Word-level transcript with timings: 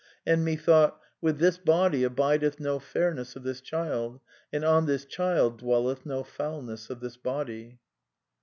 And 0.25 0.43
methought: 0.43 0.99
With 1.21 1.37
this 1.37 1.59
body 1.59 2.03
abideth 2.03 2.59
no 2.59 2.79
fairness 2.79 3.35
of 3.35 3.43
this 3.43 3.61
Child, 3.61 4.19
and 4.51 4.65
on 4.65 4.87
this 4.87 5.05
Child 5.05 5.59
dwelleth 5.59 6.07
no 6.07 6.23
foulness 6.23 6.89
of 6.89 7.01
this 7.01 7.17
body." 7.17 7.77